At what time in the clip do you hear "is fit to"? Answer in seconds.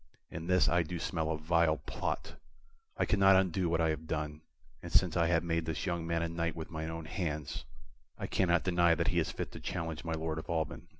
9.19-9.59